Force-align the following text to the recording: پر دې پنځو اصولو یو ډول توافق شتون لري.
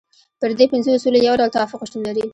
پر 0.39 0.49
دې 0.57 0.65
پنځو 0.71 0.89
اصولو 0.95 1.19
یو 1.27 1.35
ډول 1.39 1.49
توافق 1.55 1.79
شتون 1.87 2.01
لري. 2.07 2.25